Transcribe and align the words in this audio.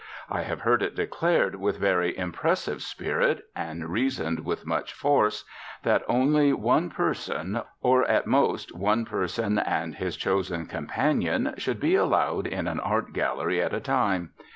I 0.31 0.41
have 0.41 0.61
heard 0.61 0.81
it 0.81 0.95
declared 0.95 1.57
with 1.57 1.77
very 1.77 2.17
impressive 2.17 2.81
spirit, 2.81 3.45
and 3.55 3.89
reasoned 3.91 4.39
with 4.43 4.65
much 4.65 4.93
force, 4.93 5.45
that 5.83 6.01
only 6.07 6.53
one 6.53 6.89
person, 6.89 7.61
or 7.81 8.03
at 8.05 8.25
most 8.25 8.71
only 8.73 8.83
one 8.83 9.05
person 9.05 9.59
and 9.59 9.93
his 9.93 10.17
chosen 10.17 10.65
companion, 10.65 11.53
should 11.57 11.79
be 11.79 11.93
allowed 11.93 12.47
in 12.47 12.67
an 12.67 12.79
art 12.79 13.13
gallery 13.13 13.61
at 13.61 13.75
a 13.75 13.79
time. 13.79 14.31